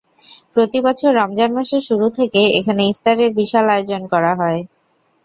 [0.53, 4.61] প্রতিবছর রমজান মাসের শুরু থেকেই এখানে ইফতারের বিশাল আয়োজন করা হয়।